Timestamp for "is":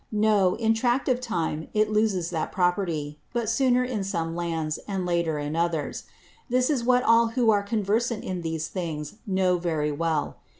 6.71-6.83